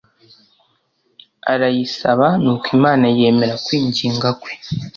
arayisaba 1.51 2.25
nuko 2.41 2.67
imana 2.77 3.05
yemera 3.17 3.55
kwinginga 3.65 4.29
kwe 4.41 4.53